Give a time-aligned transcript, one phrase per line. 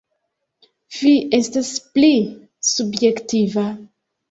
[0.95, 2.11] Fi estas pli
[2.73, 3.71] subjektiva.